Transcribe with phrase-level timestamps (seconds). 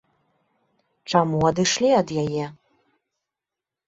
[1.11, 2.45] Чаму адышлі ад яе?